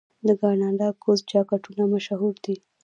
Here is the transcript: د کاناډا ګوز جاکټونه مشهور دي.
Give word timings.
د 0.27 0.29
کاناډا 0.41 0.87
ګوز 1.03 1.19
جاکټونه 1.31 1.83
مشهور 1.93 2.33
دي. 2.43 2.55